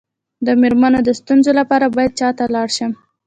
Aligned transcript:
د 0.45 0.47
میرمنو 0.61 0.99
د 1.03 1.09
ستونزو 1.19 1.51
لپاره 1.59 1.85
باید 1.95 2.11
چا 2.19 2.29
ته 2.37 2.45
لاړ 2.55 2.67
شم؟ 2.77 2.91